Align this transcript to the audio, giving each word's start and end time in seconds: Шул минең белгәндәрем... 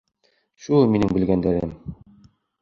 Шул 0.67 0.87
минең 0.93 1.13
белгәндәрем... 1.17 1.77